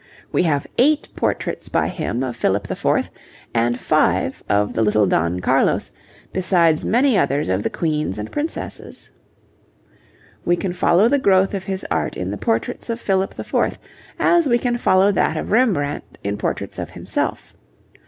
[0.31, 3.11] We have eight portraits by him of Philip IV.,
[3.53, 5.91] and five of the little Don Carlos,
[6.33, 9.11] besides many others of the queens and princesses.
[10.43, 13.77] We can follow the growth of his art in the portraits of Philip IV.,
[14.17, 17.53] as we can follow that of Rembrandt in portraits of himself.